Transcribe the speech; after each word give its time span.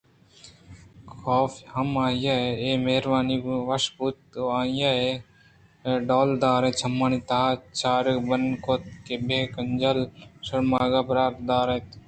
کاف 1.23 1.51
ہم 1.73 1.87
آئی 2.05 2.23
ءِ 2.35 2.57
اے 2.63 2.69
مہروانی 2.85 3.37
ءَ 3.53 3.67
وش 3.69 3.85
بوت 3.95 4.17
ءُآئی 4.41 4.77
ءِ 4.91 6.01
ڈولداریں 6.07 6.77
چمانی 6.79 7.19
تہاچارگ 7.29 8.17
بنا 8.27 8.51
کُت 8.63 8.83
کہ 9.05 9.15
بے 9.25 9.39
کنجل 9.53 9.99
ءُسُرمگ 10.07 10.95
ءَ 10.99 11.07
براہ 11.07 11.31
داراِت 11.47 11.85
اَنت 11.87 11.99